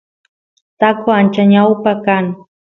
taqo 0.79 1.09
ancha 1.19 1.43
ñawpa 1.51 1.91
kan 2.05 2.25